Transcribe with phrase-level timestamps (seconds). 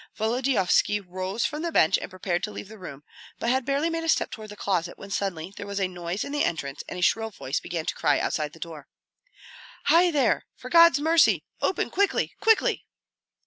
[0.17, 3.03] Volodyovski rose from the bench and prepared to leave the room,
[3.37, 6.23] but had barely made a step toward the closet when suddenly there was a noise
[6.23, 8.87] in the entrance and a shrill voice began to cry outside the door
[9.89, 10.47] "Hei there!
[10.55, 11.43] For God's mercy!
[11.61, 12.83] open quickly, quickly!"